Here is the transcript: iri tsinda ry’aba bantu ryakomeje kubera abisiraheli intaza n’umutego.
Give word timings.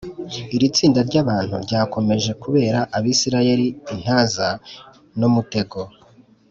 iri 0.55 0.67
tsinda 0.75 0.99
ry’aba 1.07 1.29
bantu 1.31 1.55
ryakomeje 1.65 2.31
kubera 2.43 2.79
abisiraheli 2.97 3.67
intaza 3.93 4.47
n’umutego. 5.19 5.79